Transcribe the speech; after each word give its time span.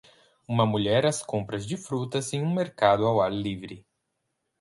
Uma 0.47 0.65
mulher 0.65 1.05
às 1.05 1.21
compras 1.21 1.63
de 1.63 1.77
frutas 1.77 2.33
em 2.33 2.41
um 2.41 2.51
mercado 2.51 3.05
ao 3.05 3.21
ar 3.21 3.31
livre 3.31 3.85